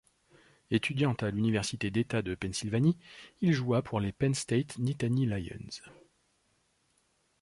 [0.71, 2.97] Étudiant à l'Université d'État de Pennsylvanie,
[3.41, 5.83] il joua pour les Penn State Nittany Lions.